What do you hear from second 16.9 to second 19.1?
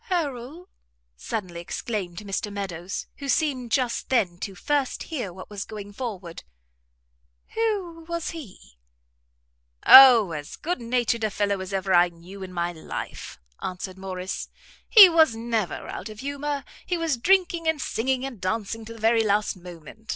was drinking and singing and dancing to the